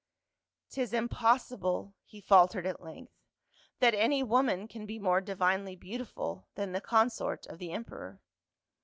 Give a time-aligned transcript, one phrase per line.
[0.71, 3.11] "'Tis impossible," he faltered at length,
[3.77, 8.19] "that any woman can be more divinely beautiful than the consort of the emperor."